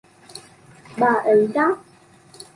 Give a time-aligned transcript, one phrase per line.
[0.97, 1.75] bà ấy đáp